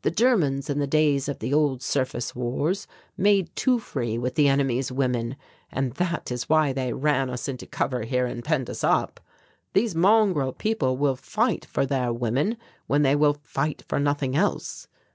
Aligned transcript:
The 0.00 0.10
Germans 0.10 0.70
in 0.70 0.78
the 0.78 0.86
days 0.86 1.28
of 1.28 1.40
the 1.40 1.52
old 1.52 1.82
surface 1.82 2.34
wars 2.34 2.86
made 3.18 3.54
too 3.54 3.78
free 3.78 4.16
with 4.16 4.34
the 4.34 4.48
enemy's 4.48 4.90
women, 4.90 5.36
and 5.70 5.92
that 5.96 6.32
is 6.32 6.48
why 6.48 6.72
they 6.72 6.94
ran 6.94 7.28
us 7.28 7.48
into 7.48 7.66
cover 7.66 8.04
here 8.04 8.24
and 8.24 8.42
penned 8.42 8.70
us 8.70 8.82
up. 8.82 9.20
These 9.74 9.94
mongrel 9.94 10.54
people 10.54 10.96
will 10.96 11.16
fight 11.16 11.66
for 11.66 11.84
their 11.84 12.14
women 12.14 12.56
when 12.86 13.02
they 13.02 13.14
will 13.14 13.34
fight 13.42 13.84
for 13.86 14.00
nothing 14.00 14.34
else. 14.34 14.88